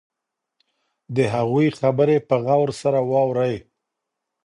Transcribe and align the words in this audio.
د 1.15 1.17
هغوی 1.35 1.67
خبرې 1.79 2.17
په 2.27 2.35
غور 2.45 2.69
سره 2.81 2.99
واورئ. 3.11 3.55